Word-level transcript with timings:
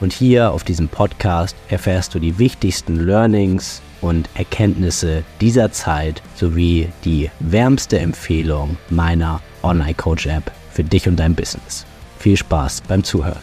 Und 0.00 0.14
hier 0.14 0.52
auf 0.52 0.64
diesem 0.64 0.88
Podcast 0.88 1.54
erfährst 1.68 2.14
du 2.14 2.18
die 2.18 2.38
wichtigsten 2.38 2.96
Learnings 2.96 3.82
und 4.00 4.30
Erkenntnisse 4.34 5.24
dieser 5.42 5.72
Zeit 5.72 6.22
sowie 6.34 6.88
die 7.04 7.30
wärmste 7.38 7.98
Empfehlung 7.98 8.78
meiner 8.88 9.42
Online 9.62 9.92
Coach 9.92 10.26
App 10.26 10.50
für 10.72 10.84
dich 10.84 11.06
und 11.06 11.16
dein 11.16 11.34
Business. 11.34 11.84
Viel 12.18 12.38
Spaß 12.38 12.82
beim 12.88 13.04
Zuhören. 13.04 13.42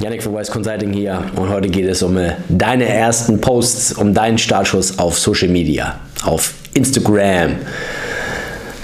Yannick 0.00 0.22
von 0.22 0.34
Wise 0.34 0.52
Consulting 0.52 0.92
hier 0.92 1.24
und 1.34 1.48
heute 1.48 1.68
geht 1.68 1.86
es 1.86 2.02
um 2.02 2.16
äh, 2.16 2.34
deine 2.48 2.86
ersten 2.86 3.40
Posts, 3.40 3.94
um 3.94 4.14
deinen 4.14 4.38
Startschuss 4.38 4.98
auf 5.00 5.18
Social 5.18 5.48
Media, 5.48 5.98
auf 6.24 6.54
Instagram, 6.74 7.56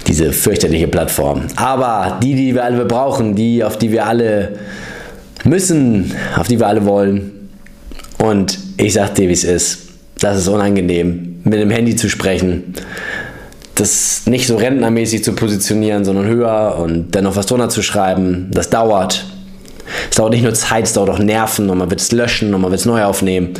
diese 0.07 0.33
fürchterliche 0.33 0.89
Plattform. 0.89 1.47
Aber 1.57 2.19
die, 2.23 2.35
die 2.35 2.55
wir 2.55 2.65
alle 2.65 2.85
brauchen, 2.85 3.37
die, 3.37 3.63
auf 3.63 3.79
die 3.79 3.93
wir 3.93 4.05
alle 4.05 4.59
müssen, 5.49 6.15
auf 6.37 6.49
die 6.49 6.59
wir 6.59 6.67
alle 6.67 6.85
wollen. 6.85 7.49
Und 8.19 8.59
ich 8.77 8.95
sag 8.95 9.15
dir, 9.15 9.29
wie 9.29 9.33
es 9.33 9.45
ist. 9.45 9.89
Das 10.21 10.37
ist 10.37 10.49
unangenehm, 10.49 11.41
mit 11.45 11.61
dem 11.61 11.71
Handy 11.71 11.95
zu 11.95 12.09
sprechen 12.09 12.75
das 13.79 14.27
nicht 14.27 14.47
so 14.47 14.57
rentnermäßig 14.57 15.23
zu 15.25 15.35
positionieren, 15.35 16.05
sondern 16.05 16.27
höher 16.27 16.79
und 16.79 17.15
dann 17.15 17.25
noch 17.25 17.37
was 17.37 17.47
drunter 17.47 17.69
zu 17.69 17.83
schreiben, 17.83 18.49
das 18.51 18.71
dauert. 18.71 19.25
Es 20.11 20.17
dauert 20.17 20.33
nicht 20.33 20.43
nur 20.43 20.53
Zeit, 20.53 20.85
es 20.85 20.93
dauert 20.93 21.11
auch 21.11 21.19
Nerven 21.19 21.71
und 21.71 21.79
man 21.79 21.89
wird 21.89 22.01
es 22.01 22.13
löschen 22.13 22.55
und 22.55 22.61
man 22.61 22.71
wird 22.71 22.81
es 22.81 22.87
neu 22.87 23.05
aufnehmen. 23.05 23.55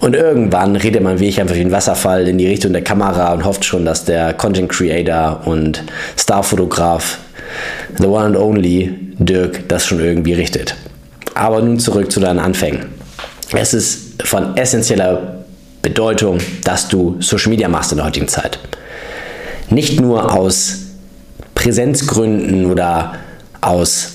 Und 0.00 0.16
irgendwann 0.16 0.74
redet 0.74 1.02
man 1.02 1.20
wirklich 1.20 1.40
einfach 1.40 1.54
wie 1.54 1.60
ein 1.60 1.70
Wasserfall 1.70 2.26
in 2.26 2.38
die 2.38 2.48
Richtung 2.48 2.72
der 2.72 2.82
Kamera 2.82 3.32
und 3.32 3.44
hofft 3.44 3.64
schon, 3.64 3.84
dass 3.84 4.04
der 4.04 4.32
Content 4.32 4.70
Creator 4.70 5.42
und 5.44 5.84
Starfotograf, 6.16 7.18
the 7.98 8.06
one 8.06 8.24
and 8.24 8.36
only 8.36 8.92
Dirk, 9.18 9.68
das 9.68 9.86
schon 9.86 10.00
irgendwie 10.00 10.32
richtet. 10.32 10.74
Aber 11.34 11.60
nun 11.62 11.78
zurück 11.78 12.10
zu 12.10 12.20
deinen 12.20 12.38
Anfängen. 12.38 12.86
Es 13.52 13.74
ist 13.74 14.22
von 14.22 14.56
essentieller 14.56 15.44
Bedeutung, 15.82 16.38
dass 16.64 16.88
du 16.88 17.16
Social 17.20 17.50
Media 17.50 17.68
machst 17.68 17.92
in 17.92 17.98
der 17.98 18.06
heutigen 18.06 18.28
Zeit 18.28 18.58
nicht 19.72 20.00
nur 20.00 20.32
aus 20.32 20.78
Präsenzgründen 21.54 22.66
oder 22.66 23.14
aus 23.60 24.12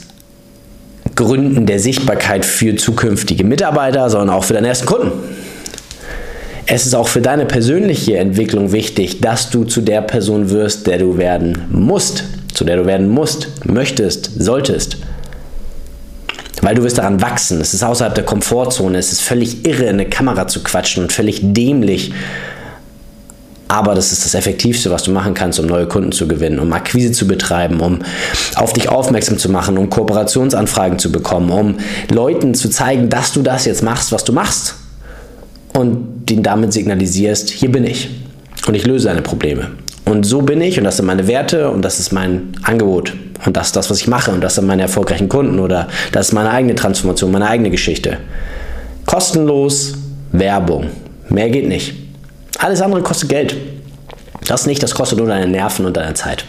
Gründen 1.15 1.65
der 1.65 1.79
Sichtbarkeit 1.79 2.45
für 2.45 2.75
zukünftige 2.75 3.43
Mitarbeiter, 3.43 4.09
sondern 4.09 4.29
auch 4.29 4.43
für 4.43 4.53
deine 4.53 4.67
ersten 4.67 4.85
Kunden. 4.85 5.11
Es 6.67 6.85
ist 6.85 6.93
auch 6.93 7.07
für 7.07 7.21
deine 7.21 7.45
persönliche 7.45 8.17
Entwicklung 8.17 8.71
wichtig, 8.71 9.21
dass 9.21 9.49
du 9.49 9.63
zu 9.63 9.81
der 9.81 10.01
Person 10.01 10.49
wirst, 10.49 10.85
der 10.85 10.99
du 10.99 11.17
werden 11.17 11.65
musst, 11.71 12.25
zu 12.53 12.65
der 12.65 12.75
du 12.77 12.85
werden 12.85 13.09
musst, 13.09 13.47
möchtest, 13.65 14.31
solltest. 14.37 14.97
Weil 16.67 16.75
du 16.75 16.83
wirst 16.83 16.97
daran 16.97 17.21
wachsen. 17.21 17.61
Es 17.61 17.73
ist 17.73 17.81
außerhalb 17.81 18.13
der 18.13 18.25
Komfortzone. 18.25 18.97
Es 18.97 19.13
ist 19.13 19.21
völlig 19.21 19.65
irre, 19.65 19.83
in 19.83 19.91
eine 19.91 20.05
Kamera 20.05 20.49
zu 20.49 20.63
quatschen 20.63 21.01
und 21.01 21.13
völlig 21.13 21.39
dämlich, 21.41 22.11
aber 23.69 23.95
das 23.95 24.11
ist 24.11 24.25
das 24.25 24.33
Effektivste, 24.33 24.91
was 24.91 25.03
du 25.03 25.11
machen 25.11 25.33
kannst, 25.33 25.61
um 25.61 25.65
neue 25.65 25.87
Kunden 25.87 26.11
zu 26.11 26.27
gewinnen, 26.27 26.59
um 26.59 26.73
Akquise 26.73 27.13
zu 27.13 27.25
betreiben, 27.25 27.79
um 27.79 27.99
auf 28.55 28.73
dich 28.73 28.89
aufmerksam 28.89 29.37
zu 29.37 29.47
machen, 29.47 29.77
um 29.77 29.89
Kooperationsanfragen 29.89 30.99
zu 30.99 31.09
bekommen, 31.09 31.51
um 31.51 31.77
Leuten 32.09 32.53
zu 32.53 32.69
zeigen, 32.69 33.07
dass 33.07 33.31
du 33.31 33.43
das 33.43 33.63
jetzt 33.63 33.81
machst, 33.81 34.11
was 34.11 34.25
du 34.25 34.33
machst. 34.33 34.75
Und 35.71 36.29
ihnen 36.29 36.43
damit 36.43 36.73
signalisierst, 36.73 37.49
hier 37.49 37.71
bin 37.71 37.85
ich. 37.85 38.09
Und 38.67 38.73
ich 38.73 38.85
löse 38.85 39.07
deine 39.07 39.21
Probleme. 39.21 39.69
Und 40.09 40.23
so 40.23 40.41
bin 40.41 40.61
ich 40.61 40.77
und 40.77 40.85
das 40.85 40.97
sind 40.97 41.05
meine 41.05 41.27
Werte 41.27 41.69
und 41.69 41.81
das 41.83 41.99
ist 41.99 42.11
mein 42.11 42.53
Angebot. 42.63 43.13
Und 43.45 43.57
das 43.57 43.67
ist 43.67 43.75
das, 43.75 43.89
was 43.89 43.99
ich 43.99 44.07
mache 44.07 44.31
und 44.31 44.41
das 44.41 44.55
sind 44.55 44.65
meine 44.65 44.83
erfolgreichen 44.83 45.29
Kunden 45.29 45.59
oder 45.59 45.87
das 46.11 46.27
ist 46.27 46.33
meine 46.33 46.49
eigene 46.49 46.75
Transformation, 46.75 47.31
meine 47.31 47.47
eigene 47.47 47.69
Geschichte. 47.69 48.17
Kostenlos 49.05 49.93
Werbung. 50.31 50.87
Mehr 51.29 51.49
geht 51.49 51.67
nicht. 51.67 51.93
Alles 52.59 52.81
andere 52.81 53.01
kostet 53.01 53.29
Geld. 53.29 53.55
Das 54.47 54.65
nicht, 54.65 54.81
das 54.81 54.95
kostet 54.95 55.19
nur 55.19 55.27
deine 55.27 55.47
Nerven 55.47 55.85
und 55.85 55.97
deine 55.97 56.13
Zeit. 56.13 56.45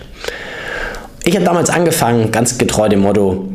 Ich 1.24 1.34
habe 1.34 1.44
damals 1.44 1.68
angefangen, 1.68 2.30
ganz 2.30 2.56
getreu 2.58 2.88
dem 2.88 3.00
Motto, 3.00 3.48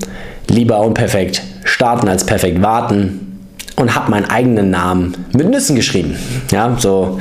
lieber 0.50 0.80
unperfekt 0.82 1.42
starten 1.64 2.08
als 2.10 2.26
perfekt 2.26 2.62
warten 2.62 3.40
und 3.78 3.96
habe 3.96 4.12
meinen 4.12 4.30
eigenen 4.30 4.70
Namen 4.70 5.16
mit 5.34 5.50
Nüssen 5.50 5.76
geschrieben. 5.76 6.18
Ja, 6.52 6.76
so 6.78 7.20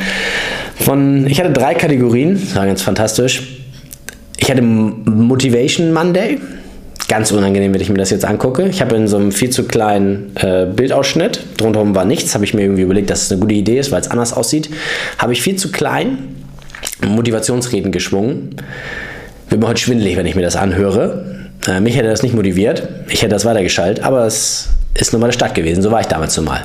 von, 0.76 1.26
ich 1.26 1.38
hatte 1.38 1.52
drei 1.52 1.74
Kategorien, 1.74 2.40
das 2.40 2.56
war 2.56 2.66
ganz 2.66 2.82
fantastisch. 2.82 3.42
Ich 4.38 4.50
hatte 4.50 4.62
Motivation 4.62 5.92
Monday, 5.92 6.38
ganz 7.08 7.30
unangenehm, 7.30 7.72
wenn 7.74 7.80
ich 7.80 7.90
mir 7.90 7.98
das 7.98 8.10
jetzt 8.10 8.24
angucke. 8.24 8.66
Ich 8.68 8.80
habe 8.80 8.96
in 8.96 9.06
so 9.06 9.16
einem 9.16 9.32
viel 9.32 9.50
zu 9.50 9.64
kleinen 9.64 10.34
äh, 10.36 10.66
Bildausschnitt, 10.66 11.40
drumherum 11.58 11.94
war 11.94 12.04
nichts, 12.04 12.34
habe 12.34 12.44
ich 12.44 12.54
mir 12.54 12.62
irgendwie 12.62 12.82
überlegt, 12.82 13.10
dass 13.10 13.22
es 13.22 13.30
eine 13.30 13.40
gute 13.40 13.54
Idee 13.54 13.78
ist, 13.78 13.92
weil 13.92 14.00
es 14.00 14.10
anders 14.10 14.32
aussieht, 14.32 14.70
habe 15.18 15.32
ich 15.32 15.42
viel 15.42 15.56
zu 15.56 15.70
klein 15.70 16.36
Motivationsreden 17.06 17.92
geschwungen. 17.92 18.56
Wird 19.48 19.60
mir 19.60 19.68
heute 19.68 19.80
schwindelig, 19.80 20.16
wenn 20.16 20.26
ich 20.26 20.34
mir 20.34 20.42
das 20.42 20.56
anhöre. 20.56 21.50
Äh, 21.66 21.80
mich 21.80 21.96
hätte 21.96 22.08
das 22.08 22.22
nicht 22.22 22.34
motiviert, 22.34 22.88
ich 23.08 23.22
hätte 23.22 23.30
das 23.32 23.44
weitergeschaltet, 23.44 24.04
aber 24.04 24.26
es 24.26 24.68
ist 24.94 25.12
mal 25.12 25.26
der 25.26 25.32
Stadt 25.32 25.54
gewesen, 25.54 25.82
so 25.82 25.90
war 25.90 26.00
ich 26.00 26.06
damals 26.06 26.36
nun 26.36 26.46
mal. 26.46 26.62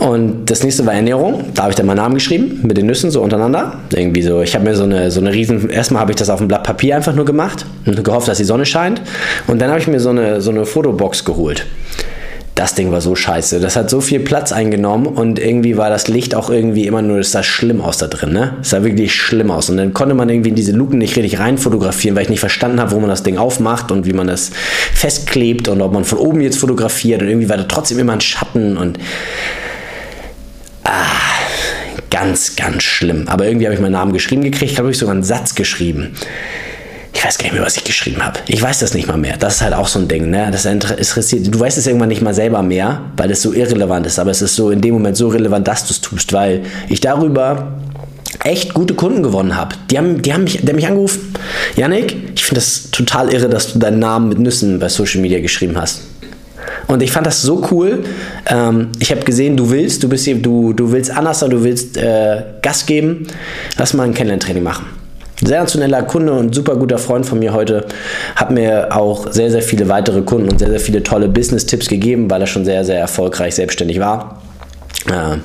Und 0.00 0.50
das 0.50 0.62
nächste 0.62 0.86
war 0.86 0.94
Ernährung. 0.94 1.44
Da 1.54 1.62
habe 1.62 1.72
ich 1.72 1.76
dann 1.76 1.84
meinen 1.84 1.98
Namen 1.98 2.14
geschrieben, 2.14 2.60
mit 2.62 2.78
den 2.78 2.86
Nüssen 2.86 3.10
so 3.10 3.20
untereinander. 3.20 3.80
Irgendwie 3.92 4.22
so, 4.22 4.40
ich 4.40 4.54
habe 4.54 4.64
mir 4.64 4.74
so 4.74 4.84
eine, 4.84 5.10
so 5.10 5.20
eine 5.20 5.30
riesen, 5.30 5.68
erstmal 5.68 6.00
habe 6.00 6.12
ich 6.12 6.16
das 6.16 6.30
auf 6.30 6.40
ein 6.40 6.48
Blatt 6.48 6.64
Papier 6.64 6.96
einfach 6.96 7.14
nur 7.14 7.26
gemacht 7.26 7.66
und 7.84 8.02
gehofft, 8.02 8.26
dass 8.26 8.38
die 8.38 8.44
Sonne 8.44 8.64
scheint. 8.64 9.02
Und 9.46 9.60
dann 9.60 9.68
habe 9.68 9.78
ich 9.78 9.86
mir 9.88 10.00
so 10.00 10.08
eine, 10.08 10.40
so 10.40 10.52
eine 10.52 10.64
Fotobox 10.64 11.26
geholt. 11.26 11.66
Das 12.54 12.74
Ding 12.74 12.90
war 12.90 13.02
so 13.02 13.14
scheiße. 13.14 13.60
Das 13.60 13.76
hat 13.76 13.90
so 13.90 14.00
viel 14.00 14.20
Platz 14.20 14.52
eingenommen 14.52 15.06
und 15.06 15.38
irgendwie 15.38 15.76
war 15.76 15.90
das 15.90 16.08
Licht 16.08 16.34
auch 16.34 16.48
irgendwie 16.48 16.86
immer 16.86 17.02
nur, 17.02 17.18
es 17.18 17.32
sah 17.32 17.42
schlimm 17.42 17.82
aus 17.82 17.98
da 17.98 18.06
drin, 18.06 18.32
ne? 18.32 18.54
Es 18.62 18.70
sah 18.70 18.82
wirklich 18.82 19.14
schlimm 19.14 19.50
aus. 19.50 19.68
Und 19.68 19.76
dann 19.76 19.92
konnte 19.92 20.14
man 20.14 20.30
irgendwie 20.30 20.48
in 20.48 20.54
diese 20.54 20.72
Luken 20.72 20.98
nicht 20.98 21.14
richtig 21.16 21.38
rein 21.38 21.58
fotografieren, 21.58 22.16
weil 22.16 22.22
ich 22.22 22.30
nicht 22.30 22.40
verstanden 22.40 22.80
habe, 22.80 22.92
wo 22.92 23.00
man 23.00 23.10
das 23.10 23.22
Ding 23.22 23.36
aufmacht 23.36 23.92
und 23.92 24.06
wie 24.06 24.14
man 24.14 24.26
das 24.26 24.50
festklebt 24.94 25.68
und 25.68 25.82
ob 25.82 25.92
man 25.92 26.04
von 26.04 26.18
oben 26.18 26.40
jetzt 26.40 26.58
fotografiert 26.58 27.20
und 27.20 27.28
irgendwie 27.28 27.50
war 27.50 27.58
da 27.58 27.64
trotzdem 27.64 27.98
immer 27.98 28.14
ein 28.14 28.20
Schatten 28.22 28.78
und 28.78 28.98
Ah, 30.92 31.04
ganz, 32.10 32.56
ganz 32.56 32.82
schlimm. 32.82 33.28
Aber 33.28 33.46
irgendwie 33.46 33.66
habe 33.66 33.74
ich 33.74 33.80
meinen 33.80 33.92
Namen 33.92 34.12
geschrieben 34.12 34.42
gekriegt, 34.42 34.76
habe 34.76 34.90
ich 34.90 34.98
sogar 34.98 35.14
einen 35.14 35.22
Satz 35.22 35.54
geschrieben. 35.54 36.16
Ich 37.12 37.24
weiß 37.24 37.38
gar 37.38 37.44
nicht 37.44 37.52
mehr, 37.52 37.62
was 37.62 37.76
ich 37.76 37.84
geschrieben 37.84 38.24
habe. 38.24 38.40
Ich 38.48 38.60
weiß 38.60 38.80
das 38.80 38.92
nicht 38.94 39.06
mal 39.06 39.16
mehr. 39.16 39.36
Das 39.36 39.56
ist 39.56 39.62
halt 39.62 39.74
auch 39.74 39.86
so 39.86 40.00
ein 40.00 40.08
Ding, 40.08 40.30
ne? 40.30 40.48
Das 40.50 40.64
interessiert. 40.64 41.54
Du 41.54 41.60
weißt 41.60 41.78
es 41.78 41.86
irgendwann 41.86 42.08
nicht 42.08 42.22
mal 42.22 42.34
selber 42.34 42.62
mehr, 42.62 43.02
weil 43.16 43.30
es 43.30 43.40
so 43.40 43.52
irrelevant 43.52 44.04
ist. 44.04 44.18
Aber 44.18 44.32
es 44.32 44.42
ist 44.42 44.56
so 44.56 44.70
in 44.70 44.80
dem 44.80 44.94
Moment 44.94 45.16
so 45.16 45.28
relevant, 45.28 45.68
dass 45.68 45.86
du 45.86 45.92
es 45.92 46.00
tust, 46.00 46.32
weil 46.32 46.62
ich 46.88 47.00
darüber 47.00 47.74
echt 48.42 48.74
gute 48.74 48.94
Kunden 48.94 49.22
gewonnen 49.22 49.54
habe. 49.54 49.76
Die 49.90 49.98
haben, 49.98 50.22
die 50.22 50.32
haben 50.32 50.44
mich, 50.44 50.60
der 50.64 50.74
mich 50.74 50.88
angerufen. 50.88 51.34
Yannick, 51.76 52.16
ich 52.34 52.44
finde 52.44 52.60
das 52.60 52.90
total 52.90 53.32
irre, 53.32 53.48
dass 53.48 53.72
du 53.72 53.78
deinen 53.78 54.00
Namen 54.00 54.28
mit 54.28 54.40
Nüssen 54.40 54.80
bei 54.80 54.88
Social 54.88 55.20
Media 55.20 55.40
geschrieben 55.40 55.76
hast. 55.76 56.02
Und 56.90 57.02
ich 57.02 57.12
fand 57.12 57.24
das 57.24 57.40
so 57.40 57.64
cool. 57.70 58.02
Ähm, 58.46 58.88
ich 58.98 59.12
habe 59.12 59.20
gesehen, 59.22 59.56
du 59.56 59.70
willst, 59.70 60.02
du 60.02 60.08
bist 60.08 60.24
hier, 60.24 60.42
du, 60.42 60.72
du 60.72 60.90
willst 60.90 61.16
anders 61.16 61.38
du 61.38 61.62
willst 61.62 61.96
äh, 61.96 62.42
Gas 62.62 62.84
geben. 62.84 63.28
Lass 63.78 63.94
mal 63.94 64.02
ein 64.02 64.12
Kennenlerntraining 64.12 64.64
machen. 64.64 64.86
Sehr 65.40 65.60
nationaler 65.60 66.02
Kunde 66.02 66.32
und 66.32 66.52
super 66.52 66.74
guter 66.74 66.98
Freund 66.98 67.24
von 67.24 67.38
mir 67.38 67.52
heute 67.52 67.86
hat 68.34 68.50
mir 68.50 68.88
auch 68.90 69.30
sehr, 69.30 69.52
sehr 69.52 69.62
viele 69.62 69.88
weitere 69.88 70.22
Kunden 70.22 70.50
und 70.50 70.58
sehr, 70.58 70.68
sehr 70.68 70.80
viele 70.80 71.02
tolle 71.02 71.28
Business-Tipps 71.28 71.86
gegeben, 71.86 72.28
weil 72.28 72.40
er 72.40 72.48
schon 72.48 72.64
sehr, 72.64 72.84
sehr 72.84 72.98
erfolgreich 72.98 73.54
selbstständig 73.54 74.00
war. 74.00 74.42
Ähm, 75.10 75.42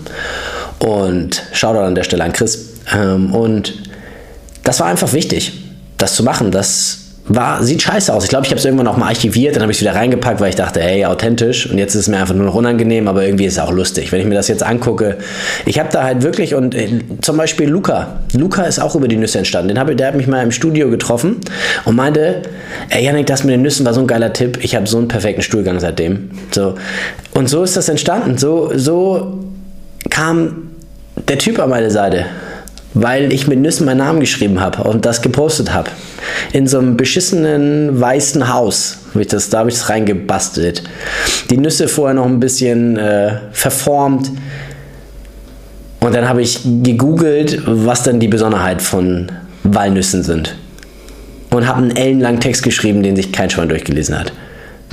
und 0.80 1.44
Shoutout 1.54 1.80
an 1.80 1.96
der 1.96 2.04
Stelle 2.04 2.24
an 2.24 2.34
Chris. 2.34 2.74
Ähm, 2.92 3.34
und 3.36 3.84
das 4.64 4.80
war 4.80 4.88
einfach 4.88 5.14
wichtig, 5.14 5.54
das 6.00 6.16
zu 6.16 6.24
machen. 6.24 6.50
Das 6.50 7.05
war, 7.28 7.64
sieht 7.64 7.82
scheiße 7.82 8.14
aus. 8.14 8.24
Ich 8.24 8.30
glaube, 8.30 8.46
ich 8.46 8.52
habe 8.52 8.60
es 8.60 8.66
irgendwann 8.66 8.88
auch 8.88 8.98
mal 8.98 9.08
archiviert, 9.08 9.56
dann 9.56 9.64
habe 9.64 9.72
ich 9.72 9.80
es 9.80 9.82
wieder 9.82 9.96
reingepackt, 9.96 10.40
weil 10.40 10.50
ich 10.50 10.56
dachte, 10.56 10.80
hey, 10.82 11.06
authentisch. 11.06 11.70
Und 11.70 11.78
jetzt 11.80 11.96
ist 11.96 12.02
es 12.02 12.08
mir 12.08 12.18
einfach 12.18 12.36
nur 12.36 12.46
noch 12.46 12.54
unangenehm, 12.54 13.08
aber 13.08 13.26
irgendwie 13.26 13.46
ist 13.46 13.54
es 13.54 13.60
auch 13.60 13.72
lustig. 13.72 14.12
Wenn 14.12 14.20
ich 14.20 14.28
mir 14.28 14.36
das 14.36 14.48
jetzt 14.48 14.62
angucke, 14.62 15.18
ich 15.66 15.80
habe 15.80 15.90
da 15.92 16.04
halt 16.04 16.22
wirklich, 16.22 16.54
und 16.54 16.76
äh, 16.76 17.00
zum 17.22 17.38
Beispiel 17.38 17.68
Luca. 17.68 18.20
Luca 18.34 18.64
ist 18.64 18.80
auch 18.80 18.96
über 18.96 19.08
die 19.08 19.18
Nüsse 19.18 19.40
entstanden. 19.40 19.70
Den 19.70 19.80
hab, 19.80 19.96
der 19.96 20.08
hat 20.08 20.16
mich 20.16 20.28
mal 20.28 20.44
im 20.44 20.52
Studio 20.52 20.90
getroffen 20.90 21.38
und 21.86 21.96
meinte, 21.96 22.44
ey, 22.90 23.04
Janik, 23.04 23.26
das 23.26 23.44
mit 23.44 23.54
den 23.54 23.64
Nüssen 23.64 23.86
war 23.86 23.94
so 23.94 24.02
ein 24.02 24.08
geiler 24.08 24.32
Tipp. 24.32 24.60
Ich 24.62 24.76
habe 24.76 24.86
so 24.86 24.98
einen 24.98 25.08
perfekten 25.08 25.42
Stuhlgang 25.42 25.80
seitdem. 25.80 26.30
So. 26.52 26.76
Und 27.34 27.50
so 27.50 27.64
ist 27.64 27.76
das 27.76 27.90
entstanden. 27.90 28.38
So, 28.38 28.72
so 28.76 29.46
kam 30.12 30.70
der 31.28 31.40
Typ 31.40 31.60
an 31.60 31.70
meine 31.70 31.90
Seite. 31.90 32.26
Weil 32.96 33.32
ich 33.32 33.46
mit 33.46 33.60
Nüssen 33.60 33.86
meinen 33.86 33.98
Namen 33.98 34.22
geschrieben 34.22 34.62
habe 34.62 34.84
und 34.84 35.06
das 35.06 35.22
gepostet 35.22 35.74
habe. 35.74 35.92
In 36.54 36.66
so 36.66 36.80
einem 36.80 36.98
beschissenen 36.98 38.00
weißen 38.00 38.52
Haus. 38.52 38.98
Hab 39.14 39.22
ich 39.22 39.28
das, 39.28 39.50
da 39.50 39.60
habe 39.60 39.70
ich 39.70 39.76
es 39.76 39.90
reingebastelt. 39.90 40.82
Die 41.50 41.58
Nüsse 41.58 41.88
vorher 41.88 42.16
noch 42.16 42.26
ein 42.26 42.40
bisschen 42.40 42.98
äh, 42.98 43.34
verformt. 43.52 44.32
Und 46.00 46.16
dann 46.16 46.28
habe 46.28 46.42
ich 46.42 46.62
gegoogelt, 46.64 47.62
was 47.66 48.04
denn 48.04 48.20
die 48.20 48.30
Besonderheit 48.30 48.82
von 48.82 49.32
Walnüssen 49.64 50.24
sind. 50.24 50.56
Und 51.50 51.68
habe 51.68 51.80
einen 51.80 51.96
ellenlangen 51.96 52.40
Text 52.40 52.64
geschrieben, 52.64 53.04
den 53.04 53.16
sich 53.16 53.32
kein 53.32 53.50
Schwein 53.50 53.70
durchgelesen 53.70 54.18
hat. 54.18 54.32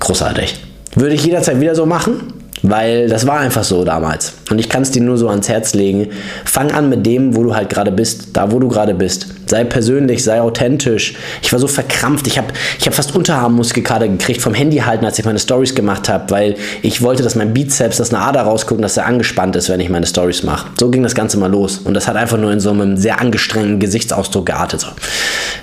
Großartig. 0.00 0.56
Würde 0.96 1.14
ich 1.14 1.25
jederzeit 1.25 1.60
wieder 1.60 1.75
so 1.75 1.87
machen? 1.87 2.41
Weil 2.62 3.08
das 3.08 3.26
war 3.26 3.40
einfach 3.40 3.64
so 3.64 3.84
damals. 3.84 4.34
Und 4.48 4.60
ich 4.60 4.68
kann 4.68 4.82
es 4.82 4.92
dir 4.92 5.02
nur 5.02 5.18
so 5.18 5.28
ans 5.28 5.48
Herz 5.48 5.74
legen. 5.74 6.08
Fang 6.44 6.70
an 6.70 6.88
mit 6.88 7.04
dem, 7.04 7.34
wo 7.34 7.42
du 7.42 7.56
halt 7.56 7.68
gerade 7.68 7.90
bist, 7.90 8.28
da 8.34 8.52
wo 8.52 8.60
du 8.60 8.68
gerade 8.68 8.94
bist. 8.94 9.26
Sei 9.46 9.64
persönlich, 9.64 10.22
sei 10.22 10.40
authentisch. 10.40 11.14
Ich 11.42 11.52
war 11.52 11.58
so 11.58 11.66
verkrampft. 11.66 12.28
Ich 12.28 12.38
habe 12.38 12.48
ich 12.78 12.86
hab 12.86 12.94
fast 12.94 13.16
Unterarmmuskelkater 13.16 14.06
gekriegt 14.06 14.40
vom 14.40 14.54
Handy 14.54 14.78
halten, 14.78 15.04
als 15.04 15.18
ich 15.18 15.24
meine 15.24 15.40
Stories 15.40 15.74
gemacht 15.74 16.08
habe, 16.08 16.30
weil 16.30 16.54
ich 16.82 17.02
wollte, 17.02 17.24
dass 17.24 17.34
mein 17.34 17.52
Bizeps, 17.52 17.96
dass 17.96 18.14
eine 18.14 18.22
Ader 18.22 18.42
rausguckt, 18.42 18.82
dass 18.82 18.96
er 18.96 19.06
angespannt 19.06 19.56
ist, 19.56 19.68
wenn 19.68 19.80
ich 19.80 19.88
meine 19.88 20.06
Stories 20.06 20.44
mache. 20.44 20.68
So 20.78 20.88
ging 20.88 21.02
das 21.02 21.16
Ganze 21.16 21.38
mal 21.38 21.50
los. 21.50 21.78
Und 21.78 21.94
das 21.94 22.06
hat 22.06 22.14
einfach 22.14 22.38
nur 22.38 22.52
in 22.52 22.60
so 22.60 22.70
einem 22.70 22.96
sehr 22.96 23.20
angestrengten 23.20 23.80
Gesichtsausdruck 23.80 24.46
geartet. 24.46 24.80
So. 24.80 24.88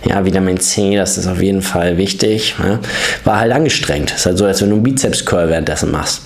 Ja, 0.05 0.25
Vitamin 0.25 0.59
C, 0.59 0.97
das 0.97 1.17
ist 1.17 1.27
auf 1.27 1.41
jeden 1.41 1.61
Fall 1.61 1.97
wichtig. 1.97 2.55
Ja. 2.61 2.79
War 3.23 3.39
halt 3.39 3.53
angestrengt. 3.53 4.11
Ist 4.11 4.25
halt 4.25 4.37
so, 4.37 4.45
als 4.45 4.61
wenn 4.61 4.69
du 4.69 4.75
einen 4.75 4.83
Bizeps-Curl 4.83 5.49
währenddessen 5.49 5.91
machst. 5.91 6.23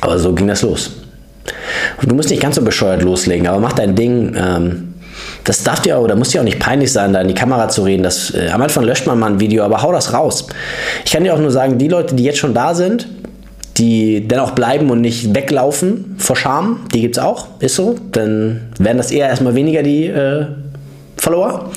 Aber 0.00 0.18
so 0.18 0.32
ging 0.32 0.48
das 0.48 0.62
los. 0.62 0.92
Du 2.02 2.14
musst 2.14 2.30
nicht 2.30 2.42
ganz 2.42 2.56
so 2.56 2.62
bescheuert 2.62 3.02
loslegen, 3.02 3.46
aber 3.46 3.58
mach 3.60 3.72
dein 3.72 3.94
Ding. 3.94 4.34
Ähm, 4.36 4.94
das 5.44 5.62
darf 5.62 5.80
dir 5.80 5.98
oder 5.98 6.14
muss 6.14 6.30
dir 6.30 6.40
auch 6.40 6.44
nicht 6.44 6.58
peinlich 6.58 6.92
sein, 6.92 7.12
da 7.12 7.20
in 7.20 7.28
die 7.28 7.34
Kamera 7.34 7.68
zu 7.68 7.82
reden. 7.82 8.02
Das, 8.02 8.32
äh, 8.34 8.50
am 8.52 8.62
Anfang 8.62 8.84
löscht 8.84 9.06
man 9.06 9.18
mal 9.18 9.32
ein 9.32 9.40
Video, 9.40 9.64
aber 9.64 9.82
hau 9.82 9.92
das 9.92 10.12
raus. 10.12 10.46
Ich 11.04 11.12
kann 11.12 11.24
dir 11.24 11.34
auch 11.34 11.38
nur 11.38 11.50
sagen, 11.50 11.78
die 11.78 11.88
Leute, 11.88 12.14
die 12.14 12.24
jetzt 12.24 12.38
schon 12.38 12.54
da 12.54 12.74
sind, 12.74 13.08
die 13.78 14.26
dennoch 14.26 14.52
bleiben 14.52 14.90
und 14.90 15.00
nicht 15.00 15.34
weglaufen 15.34 16.16
vor 16.18 16.36
Scham, 16.36 16.86
die 16.92 17.00
gibt 17.00 17.16
es 17.16 17.22
auch, 17.22 17.46
ist 17.60 17.76
so. 17.76 17.96
Dann 18.12 18.72
werden 18.78 18.98
das 18.98 19.10
eher 19.10 19.28
erstmal 19.28 19.54
weniger 19.54 19.82
die 19.82 20.06
äh, 20.06 20.46
Follower. 21.16 21.70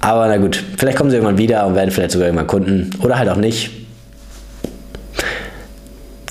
Aber 0.00 0.26
na 0.26 0.36
gut, 0.36 0.62
vielleicht 0.78 0.96
kommen 0.96 1.10
sie 1.10 1.16
irgendwann 1.16 1.38
wieder 1.38 1.66
und 1.66 1.74
werden 1.74 1.90
vielleicht 1.90 2.12
sogar 2.12 2.28
irgendwann 2.28 2.46
Kunden 2.46 2.90
oder 3.02 3.18
halt 3.18 3.28
auch 3.28 3.36
nicht 3.36 3.70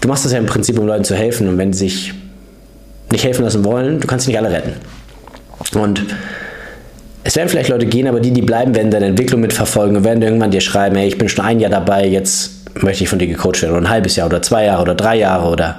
du 0.02 0.08
machst 0.08 0.26
das 0.26 0.34
ja 0.34 0.40
im 0.40 0.46
Prinzip, 0.46 0.78
um 0.78 0.88
Leuten 0.88 1.04
zu 1.04 1.16
helfen. 1.16 1.48
Und 1.48 1.58
wenn 1.58 1.72
sie 1.72 1.90
sich 1.90 2.14
nicht 3.12 3.24
helfen 3.24 3.44
lassen 3.44 3.64
wollen, 3.64 4.00
du 4.00 4.08
kannst 4.08 4.28
nicht 4.28 4.38
alle 4.38 4.52
retten. 4.52 4.74
Und 5.76 6.04
es 7.24 7.36
werden 7.36 7.50
vielleicht 7.50 7.70
Leute 7.70 7.86
gehen, 7.86 8.08
aber 8.08 8.20
die, 8.20 8.32
die 8.32 8.42
bleiben, 8.42 8.74
werden 8.74 8.90
deine 8.90 9.06
Entwicklung 9.06 9.42
mitverfolgen 9.42 9.96
und 9.96 10.04
werden 10.04 10.22
irgendwann 10.24 10.52
dir 10.52 10.62
schreiben, 10.62 10.96
hey, 10.96 11.08
ich 11.08 11.18
bin 11.18 11.30
schon 11.30 11.46
ein 11.46 11.60
Jahr 11.60 11.70
dabei, 11.70 12.08
jetzt 12.08 12.62
möchte 12.82 13.04
ich 13.04 13.10
von 13.10 13.20
dir 13.20 13.28
gecoacht 13.28 13.62
werden 13.62 13.74
oder 13.74 13.82
ein 13.82 13.90
halbes 13.90 14.16
Jahr 14.16 14.28
oder 14.28 14.42
zwei 14.42 14.66
Jahre 14.66 14.82
oder 14.82 14.96
drei 14.96 15.18
Jahre 15.18 15.50
oder 15.50 15.78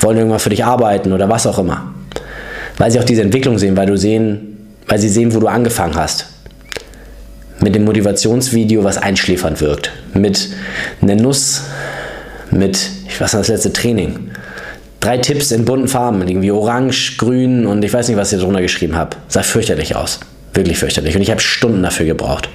wollen 0.00 0.18
irgendwann 0.18 0.40
für 0.40 0.50
dich 0.50 0.64
arbeiten 0.64 1.12
oder 1.12 1.28
was 1.28 1.46
auch 1.46 1.58
immer. 1.58 1.94
Weil 2.76 2.90
sie 2.90 2.98
auch 2.98 3.04
diese 3.04 3.22
Entwicklung 3.22 3.58
sehen, 3.58 3.76
weil 3.76 3.86
du 3.86 3.96
sehen, 3.96 4.76
weil 4.86 4.98
sie 4.98 5.08
sehen, 5.08 5.34
wo 5.34 5.40
du 5.40 5.46
angefangen 5.46 5.94
hast. 5.94 6.26
Mit 7.60 7.74
dem 7.74 7.84
Motivationsvideo, 7.84 8.82
was 8.82 8.98
einschläfernd 8.98 9.60
wirkt. 9.60 9.92
Mit 10.14 10.48
einer 11.00 11.14
Nuss, 11.14 11.62
mit 12.52 12.90
ich 13.12 13.20
weiß 13.20 13.34
nicht, 13.34 13.40
das 13.40 13.48
letzte 13.48 13.72
Training. 13.72 14.30
Drei 15.00 15.18
Tipps 15.18 15.50
in 15.50 15.64
bunten 15.64 15.88
Farben, 15.88 16.26
irgendwie 16.26 16.50
orange, 16.50 17.16
grün 17.18 17.66
und 17.66 17.84
ich 17.84 17.92
weiß 17.92 18.08
nicht, 18.08 18.16
was 18.16 18.32
ich 18.32 18.40
drunter 18.40 18.62
geschrieben 18.62 18.96
habe. 18.96 19.16
Sah 19.28 19.42
fürchterlich 19.42 19.96
aus. 19.96 20.20
Wirklich 20.54 20.78
fürchterlich. 20.78 21.16
Und 21.16 21.22
ich 21.22 21.30
habe 21.30 21.40
Stunden 21.40 21.82
dafür 21.82 22.06
gebraucht. 22.06 22.48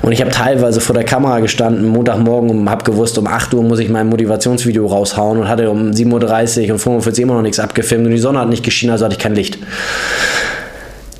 Und 0.00 0.12
ich 0.12 0.20
habe 0.20 0.30
teilweise 0.30 0.80
vor 0.80 0.94
der 0.94 1.04
Kamera 1.04 1.40
gestanden, 1.40 1.86
Montagmorgen 1.86 2.50
und 2.50 2.70
habe 2.70 2.84
gewusst, 2.84 3.18
um 3.18 3.26
8 3.26 3.52
Uhr 3.52 3.62
muss 3.62 3.80
ich 3.80 3.88
mein 3.88 4.08
Motivationsvideo 4.08 4.86
raushauen 4.86 5.38
und 5.38 5.48
hatte 5.48 5.68
um 5.68 5.90
7.30 5.90 6.66
Uhr 6.66 6.74
und 6.74 6.78
45 6.78 7.22
immer 7.22 7.34
noch 7.34 7.42
nichts 7.42 7.58
abgefilmt 7.58 8.06
und 8.06 8.12
die 8.12 8.18
Sonne 8.18 8.38
hat 8.38 8.48
nicht 8.48 8.64
geschienen, 8.64 8.92
also 8.92 9.04
hatte 9.04 9.16
ich 9.16 9.20
kein 9.20 9.34
Licht. 9.34 9.58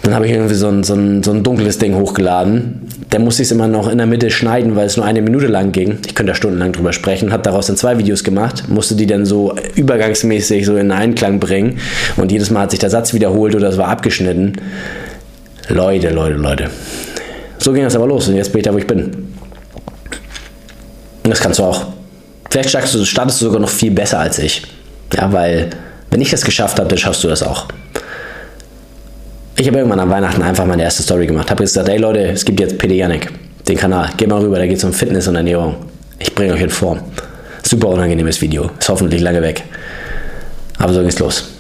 Dann 0.07 0.15
habe 0.15 0.27
ich 0.27 0.33
irgendwie 0.33 0.55
so 0.55 0.69
ein, 0.69 0.85
so, 0.85 0.95
ein, 0.95 1.25
so 1.25 1.33
ein 1.33 1.43
dunkles 1.43 1.79
Ding 1.79 1.97
hochgeladen. 1.97 2.83
Da 3.11 3.19
musste 3.19 3.43
ich 3.43 3.49
es 3.49 3.53
immer 3.53 3.67
noch 3.67 3.89
in 3.89 3.99
der 3.99 4.07
Mitte 4.07 4.31
schneiden, 4.31 4.77
weil 4.77 4.87
es 4.87 4.97
nur 4.97 5.05
eine 5.05 5.21
Minute 5.21 5.49
lang 5.49 5.73
ging. 5.73 5.99
Ich 6.07 6.15
könnte 6.15 6.31
da 6.31 6.37
stundenlang 6.37 6.71
drüber 6.71 6.93
sprechen. 6.93 7.33
Habe 7.33 7.43
daraus 7.43 7.67
dann 7.67 7.77
zwei 7.77 7.99
Videos 7.99 8.23
gemacht, 8.23 8.69
musste 8.69 8.95
die 8.95 9.07
dann 9.07 9.27
so 9.27 9.57
übergangsmäßig 9.75 10.65
so 10.65 10.77
in 10.77 10.93
Einklang 10.93 11.41
bringen. 11.41 11.81
Und 12.17 12.31
jedes 12.31 12.51
Mal 12.51 12.61
hat 12.61 12.71
sich 12.71 12.79
der 12.79 12.89
Satz 12.89 13.15
wiederholt 13.15 13.57
oder 13.57 13.69
es 13.69 13.79
war 13.79 13.89
abgeschnitten. 13.89 14.53
Leute, 15.71 16.11
Leute, 16.11 16.37
Leute. 16.37 16.71
So 17.59 17.73
ging 17.73 17.83
das 17.83 17.97
aber 17.97 18.07
los 18.07 18.29
und 18.29 18.37
jetzt 18.37 18.53
bin 18.53 18.61
ich 18.61 18.65
da, 18.65 18.73
wo 18.73 18.79
ich 18.79 18.87
bin. 18.87 19.07
Und 21.25 21.31
das 21.31 21.41
kannst 21.41 21.59
du 21.59 21.65
auch. 21.65 21.85
Vielleicht 22.49 22.69
startest 22.69 22.95
du, 22.95 23.05
startest 23.05 23.41
du 23.41 23.47
sogar 23.47 23.61
noch 23.61 23.69
viel 23.69 23.91
besser 23.91 24.21
als 24.21 24.39
ich. 24.39 24.63
Ja, 25.17 25.33
weil 25.33 25.71
wenn 26.13 26.21
ich 26.21 26.31
das 26.31 26.45
geschafft 26.45 26.79
habe, 26.79 26.89
dann 26.89 26.99
schaffst 26.99 27.25
du 27.25 27.29
das 27.29 27.43
auch. 27.43 27.67
Ich 29.59 29.67
habe 29.67 29.79
irgendwann 29.79 30.01
an 30.01 30.11
Weihnachten 30.11 30.43
einfach 30.43 30.67
meine 30.67 30.83
erste 30.83 31.03
Story 31.03 31.27
gemacht. 31.27 31.51
Habe 31.51 31.63
gesagt, 31.63 31.89
ey 31.89 31.97
Leute, 31.97 32.21
es 32.29 32.45
gibt 32.45 32.61
jetzt 32.61 32.77
PD 32.77 32.97
Yannick, 32.97 33.33
den 33.67 33.79
Kanal. 33.79 34.11
Geht 34.19 34.29
mal 34.29 34.43
rüber, 34.43 34.59
da 34.59 34.67
geht 34.67 34.77
es 34.77 34.85
um 34.85 34.93
Fitness 34.93 35.29
und 35.29 35.37
Ernährung. 35.37 35.77
Ich 36.19 36.35
bringe 36.35 36.53
euch 36.53 36.61
in 36.61 36.69
Form. 36.69 36.99
Super 37.63 37.89
unangenehmes 37.89 38.43
Video. 38.43 38.71
Ist 38.79 38.91
hoffentlich 38.91 39.23
lange 39.23 39.41
weg. 39.41 39.65
Aber 40.79 40.93
so 40.93 41.01
ging's 41.01 41.19
los. 41.19 41.55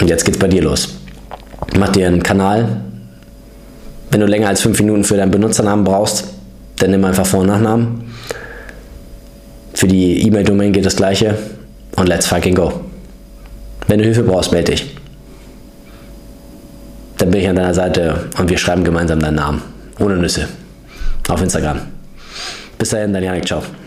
Und 0.00 0.08
jetzt 0.08 0.24
geht's 0.24 0.38
bei 0.38 0.46
dir 0.46 0.62
los. 0.62 0.90
Mach 1.76 1.88
dir 1.88 2.06
einen 2.06 2.22
Kanal. 2.22 2.82
Wenn 4.12 4.20
du 4.20 4.26
länger 4.26 4.46
als 4.46 4.60
fünf 4.60 4.78
Minuten 4.78 5.02
für 5.02 5.16
deinen 5.16 5.32
Benutzernamen 5.32 5.84
brauchst, 5.84 6.26
dann 6.78 6.92
nimm 6.92 7.04
einfach 7.04 7.26
Vor- 7.26 7.40
und 7.40 7.48
Nachnamen. 7.48 8.12
Für 9.74 9.88
die 9.88 10.24
E-Mail-Domain 10.24 10.72
geht 10.72 10.86
das 10.86 10.94
gleiche. 10.94 11.36
Und 11.96 12.08
let's 12.08 12.28
fucking 12.28 12.54
go. 12.54 12.72
Wenn 13.88 13.98
du 13.98 14.04
Hilfe 14.04 14.22
brauchst, 14.22 14.52
melde 14.52 14.70
dich 14.70 14.99
dann 17.30 17.34
bin 17.34 17.42
ich 17.42 17.48
an 17.48 17.54
deiner 17.54 17.74
Seite 17.74 18.28
und 18.38 18.50
wir 18.50 18.58
schreiben 18.58 18.82
gemeinsam 18.82 19.20
deinen 19.20 19.36
Namen. 19.36 19.62
Ohne 20.00 20.16
Nüsse. 20.16 20.48
Auf 21.28 21.40
Instagram. 21.40 21.80
Bis 22.76 22.88
dahin, 22.88 23.12
dein 23.12 23.22
Janik, 23.22 23.46
ciao. 23.46 23.62